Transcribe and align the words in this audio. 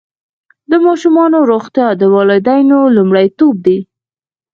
د 0.71 0.73
ماشومانو 0.85 1.37
روغتیا 1.51 1.87
د 2.01 2.03
والدینو 2.13 2.79
لومړیتوب 2.95 3.55
دی. 3.65 3.79